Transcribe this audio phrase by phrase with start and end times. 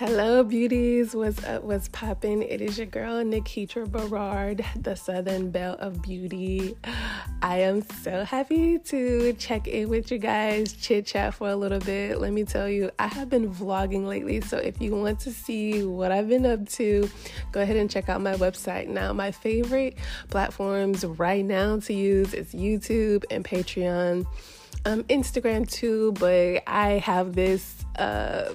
[0.00, 1.14] Hello, beauties.
[1.14, 1.62] What's up?
[1.62, 2.42] What's poppin'?
[2.42, 6.74] It is your girl, Niketra Berard, the Southern Belle of Beauty.
[7.42, 11.80] I am so happy to check in with you guys, chit chat for a little
[11.80, 12.18] bit.
[12.18, 15.84] Let me tell you, I have been vlogging lately, so if you want to see
[15.84, 17.06] what I've been up to,
[17.52, 18.88] go ahead and check out my website.
[18.88, 19.98] Now, my favorite
[20.30, 24.26] platforms right now to use is YouTube and Patreon.
[24.86, 28.54] Um, Instagram too, but I have this uh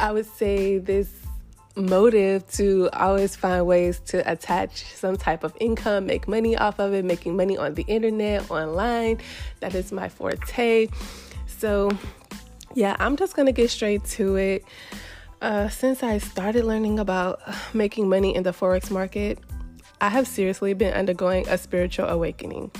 [0.00, 1.08] I would say this
[1.76, 6.94] motive to always find ways to attach some type of income, make money off of
[6.94, 9.18] it, making money on the internet, online.
[9.60, 10.88] That is my forte.
[11.46, 11.90] So,
[12.74, 14.64] yeah, I'm just gonna get straight to it.
[15.42, 17.40] Uh, since I started learning about
[17.74, 19.38] making money in the Forex market,
[20.00, 22.70] I have seriously been undergoing a spiritual awakening.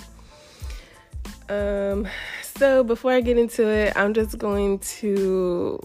[1.51, 2.09] Um,
[2.43, 5.81] so, before I get into it, I'm just going to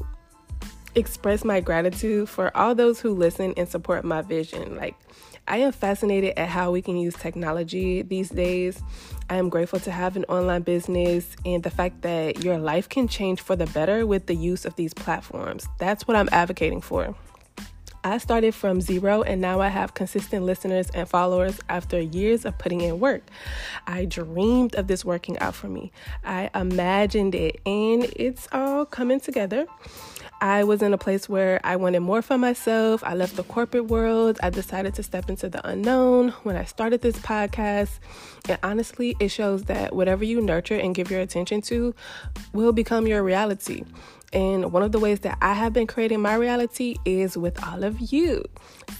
[0.95, 4.75] express my gratitude for all those who listen and support my vision.
[4.75, 4.95] Like,
[5.47, 8.81] I am fascinated at how we can use technology these days.
[9.29, 13.07] I am grateful to have an online business and the fact that your life can
[13.07, 15.67] change for the better with the use of these platforms.
[15.77, 17.15] That's what I'm advocating for.
[18.05, 22.55] I started from zero and now I have consistent listeners and followers after years of
[22.59, 23.23] putting in work.
[23.87, 25.91] I dreamed of this working out for me.
[26.23, 29.65] I imagined it and it's all coming together.
[30.39, 33.03] I was in a place where I wanted more for myself.
[33.03, 34.37] I left the corporate world.
[34.43, 37.97] I decided to step into the unknown when I started this podcast.
[38.47, 41.95] And honestly, it shows that whatever you nurture and give your attention to
[42.53, 43.83] will become your reality.
[44.35, 47.85] And one of the ways that I have been creating my reality is with all
[47.85, 48.43] of you.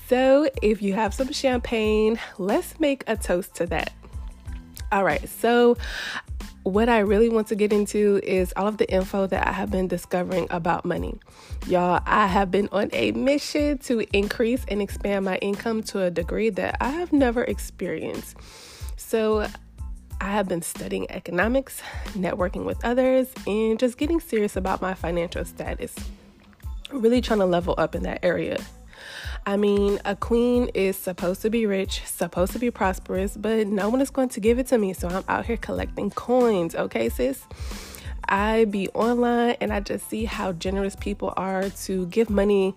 [0.08, 3.92] So if you have some champagne, let's make a toast to that.
[4.94, 5.78] All right, so
[6.64, 9.70] what I really want to get into is all of the info that I have
[9.70, 11.20] been discovering about money.
[11.68, 16.10] Y'all, I have been on a mission to increase and expand my income to a
[16.10, 18.38] degree that I have never experienced.
[18.96, 19.48] So,
[20.22, 25.46] I have been studying economics, networking with others, and just getting serious about my financial
[25.46, 25.94] status.
[26.92, 28.58] Really trying to level up in that area.
[29.46, 33.90] I mean, a queen is supposed to be rich, supposed to be prosperous, but no
[33.90, 34.94] one is going to give it to me.
[34.94, 37.44] So I'm out here collecting coins, okay, sis?
[38.30, 42.76] I be online and I just see how generous people are to give money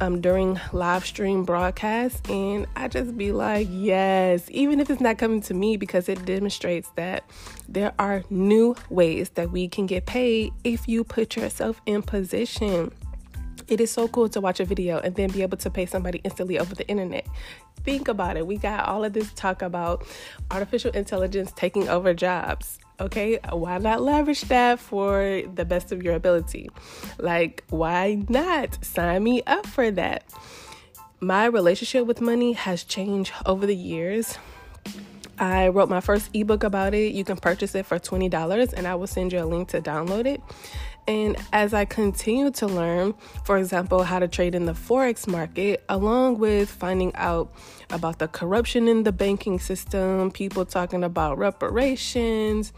[0.00, 2.28] um, during live stream broadcasts.
[2.30, 6.24] And I just be like, yes, even if it's not coming to me, because it
[6.24, 7.24] demonstrates that
[7.68, 12.92] there are new ways that we can get paid if you put yourself in position.
[13.68, 16.20] It is so cool to watch a video and then be able to pay somebody
[16.22, 17.26] instantly over the internet.
[17.82, 18.46] Think about it.
[18.46, 20.06] We got all of this talk about
[20.50, 22.78] artificial intelligence taking over jobs.
[22.98, 26.70] Okay, why not leverage that for the best of your ability?
[27.18, 30.24] Like, why not sign me up for that?
[31.20, 34.38] My relationship with money has changed over the years.
[35.38, 37.12] I wrote my first ebook about it.
[37.12, 40.26] You can purchase it for $20 and I will send you a link to download
[40.26, 40.40] it.
[41.08, 43.14] And as I continue to learn,
[43.44, 47.52] for example, how to trade in the Forex market, along with finding out
[47.90, 52.72] about the corruption in the banking system, people talking about reparations,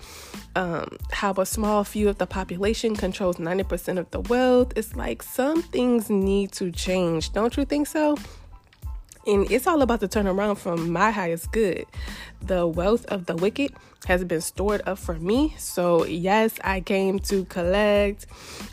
[0.56, 5.22] um, how a small few of the population controls 90% of the wealth, it's like
[5.22, 7.32] some things need to change.
[7.32, 8.16] Don't you think so?
[9.28, 11.84] And it's all about the turnaround from my highest good.
[12.40, 13.72] The wealth of the wicked
[14.06, 15.54] has been stored up for me.
[15.58, 18.24] So, yes, I came to collect.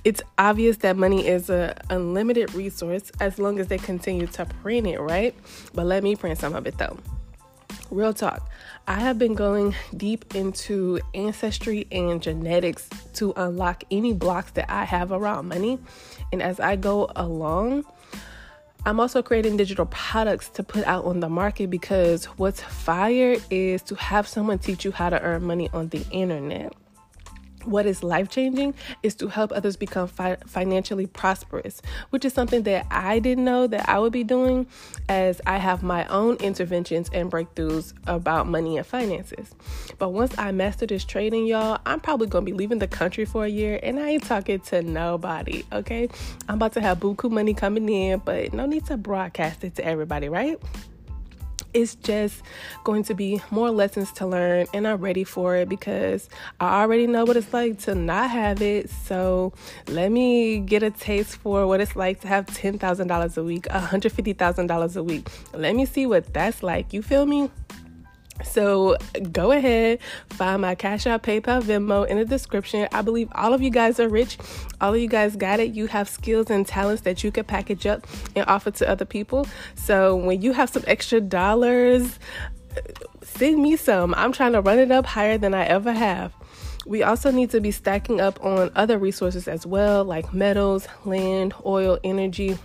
[0.06, 4.88] It's obvious that money is an unlimited resource as long as they continue to print
[4.88, 5.36] it, right?
[5.74, 6.98] But let me print some of it though.
[7.92, 8.50] Real talk.
[8.88, 14.86] I have been going deep into ancestry and genetics to unlock any blocks that I
[14.86, 15.80] have around money.
[16.32, 17.84] And as I go along,
[18.88, 23.82] I'm also creating digital products to put out on the market because what's fire is
[23.84, 26.72] to have someone teach you how to earn money on the internet
[27.66, 28.74] what is life changing
[29.04, 33.68] is to help others become fi- financially prosperous, which is something that I didn't know
[33.68, 34.68] that I would be doing
[35.10, 39.54] as I have my own interventions and breakthroughs about money and finances.
[39.98, 43.46] But once I master this trading, y'all, I'm probably gonna be leaving the country for
[43.46, 46.10] a year and I ain't talking to nobody, okay?
[46.48, 49.86] I'm about to have buku money coming in, but no need to broadcast it to
[49.86, 50.60] everybody, right?
[51.76, 52.42] It's just
[52.86, 56.30] going to be more lessons to learn and I'm ready for it because
[56.60, 58.90] I already know what it's like to not have it.
[58.90, 59.54] So
[59.88, 64.96] let me get a taste for what it's like to have $10,000 a week, $150,000
[64.96, 65.30] a week.
[65.54, 66.94] Let me see what that's like.
[66.94, 67.52] You feel me?
[68.44, 68.98] So
[69.32, 70.00] go ahead,
[70.30, 72.88] find my Cash App, PayPal, Venmo in the description.
[72.92, 74.38] I believe all of you guys are rich.
[74.82, 75.74] All of you guys got it.
[75.74, 78.06] You have skills and talents that you can package up
[78.36, 79.48] and offer to other people.
[79.76, 82.20] So when you have some extra dollars,
[83.22, 84.14] send me some.
[84.16, 86.34] I'm trying to run it up higher than I ever have.
[86.86, 91.54] We also need to be stacking up on other resources as well, like metals, land,
[91.66, 92.58] oil, energy,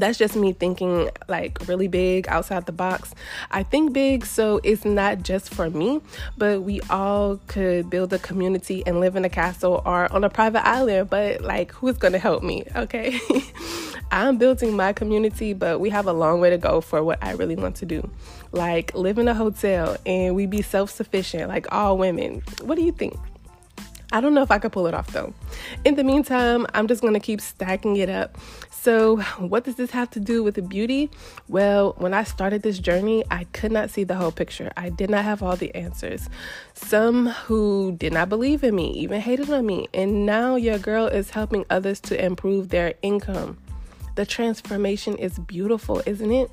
[0.00, 3.14] that's just me thinking like really big outside the box.
[3.50, 6.00] I think big so it's not just for me,
[6.36, 10.30] but we all could build a community and live in a castle or on a
[10.30, 12.64] private island, but like who's to help me?
[12.74, 13.18] Okay.
[14.10, 17.32] I'm building my community, but we have a long way to go for what I
[17.32, 18.08] really want to do.
[18.52, 22.42] Like live in a hotel and we be self-sufficient like all women.
[22.62, 23.16] What do you think?
[24.16, 25.34] I don't know if I could pull it off though.
[25.84, 28.38] In the meantime, I'm just gonna keep stacking it up.
[28.70, 31.10] So, what does this have to do with the beauty?
[31.48, 34.72] Well, when I started this journey, I could not see the whole picture.
[34.74, 36.30] I did not have all the answers.
[36.72, 41.08] Some who did not believe in me even hated on me, and now your girl
[41.08, 43.58] is helping others to improve their income.
[44.16, 46.50] The transformation is beautiful, isn't it?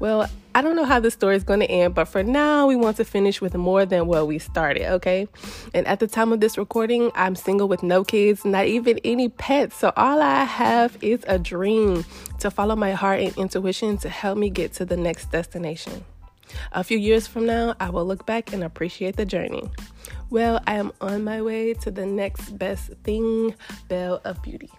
[0.00, 2.74] Well, I don't know how the story is going to end, but for now, we
[2.74, 5.28] want to finish with more than what we started, okay?
[5.74, 9.28] And at the time of this recording, I'm single with no kids, not even any
[9.28, 9.76] pets.
[9.76, 12.04] So all I have is a dream
[12.40, 16.04] to follow my heart and intuition to help me get to the next destination.
[16.72, 19.70] A few years from now, I will look back and appreciate the journey.
[20.30, 23.54] Well, I am on my way to the next best thing,
[23.88, 24.70] Belle of Beauty.